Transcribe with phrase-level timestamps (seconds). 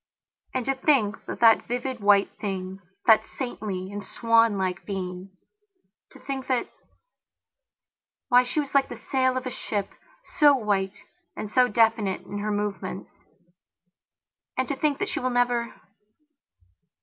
[0.55, 5.29] And to think that that vivid white thing, that saintly and swanlike beingto
[6.25, 6.71] think that...
[8.29, 9.89] Why, she was like the sail of a ship,
[10.39, 11.03] so white
[11.37, 13.11] and so definite in her movements.
[14.57, 15.71] And to think that she will never...